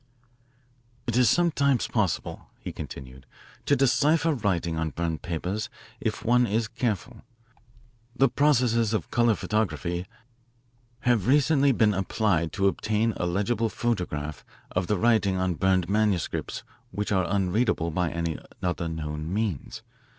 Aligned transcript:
"It 1.05 1.15
is 1.15 1.29
sometimes 1.29 1.87
possible," 1.87 2.47
he 2.57 2.71
continued, 2.71 3.27
"to 3.67 3.75
decipher 3.75 4.33
writing 4.33 4.75
on 4.79 4.89
burned 4.89 5.21
papers 5.21 5.69
if 5.99 6.25
one 6.25 6.47
is 6.47 6.67
careful. 6.67 7.21
The 8.15 8.27
processes 8.27 8.95
of 8.95 9.11
colour 9.11 9.35
photography 9.35 10.07
have 11.01 11.27
recently 11.27 11.71
been 11.71 11.93
applied 11.93 12.51
to 12.53 12.65
obtain 12.67 13.13
a 13.17 13.27
legible 13.27 13.69
photograph 13.69 14.43
of 14.71 14.87
the 14.87 14.97
writing 14.97 15.37
on 15.37 15.53
burned 15.53 15.87
manuscripts 15.87 16.63
which 16.89 17.11
are 17.11 17.25
unreadable 17.29 17.91
by 17.91 18.09
any 18.09 18.39
other 18.63 18.87
known 18.87 19.31
means. 19.31 19.83